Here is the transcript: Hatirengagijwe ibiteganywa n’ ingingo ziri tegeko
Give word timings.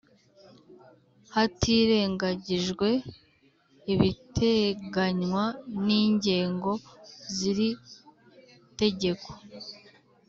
Hatirengagijwe 1.33 2.89
ibiteganywa 3.93 5.43
n’ 5.85 5.87
ingingo 6.03 6.71
ziri 7.35 7.69
tegeko 8.79 9.27